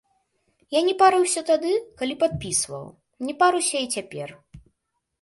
[0.77, 2.91] Я не парыўся тады, калі падпісваў,
[3.31, 4.29] не паруся і цяпер.